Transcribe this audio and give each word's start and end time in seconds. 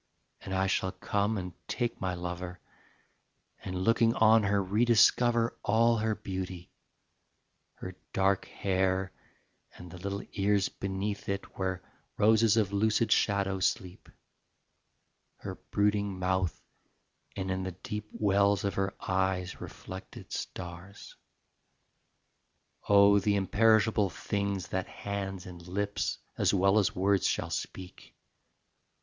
And 0.41 0.55
I 0.55 0.65
shall 0.65 0.93
come 0.93 1.37
and 1.37 1.53
take 1.67 2.01
my 2.01 2.15
lover 2.15 2.59
And 3.63 3.83
looking 3.83 4.15
on 4.15 4.41
her 4.41 4.59
re 4.59 4.83
discover 4.83 5.55
All 5.61 5.97
her 5.97 6.15
beauty: 6.15 6.71
her 7.75 7.95
dark 8.11 8.45
hair 8.45 9.11
And 9.75 9.91
the 9.91 9.99
little 9.99 10.23
ears 10.33 10.69
beneath 10.69 11.29
it, 11.29 11.55
where 11.55 11.83
Roses 12.17 12.57
of 12.57 12.73
lucid 12.73 13.11
shadow 13.11 13.59
sleep; 13.59 14.09
Her 15.37 15.53
brooding 15.69 16.17
mouth, 16.17 16.59
and 17.35 17.51
in 17.51 17.61
the 17.61 17.73
deep 17.73 18.07
Wells 18.11 18.63
of 18.63 18.73
her 18.73 18.95
eyes 19.07 19.61
reflected 19.61 20.31
stars... 20.31 21.15
Oh, 22.89 23.19
the 23.19 23.35
imperishable 23.35 24.09
things 24.09 24.69
That 24.69 24.87
hands 24.87 25.45
and 25.45 25.61
lips 25.67 26.17
as 26.39 26.55
well 26.55 26.79
as 26.79 26.95
words 26.95 27.27
Shall 27.27 27.51
speak! 27.51 28.15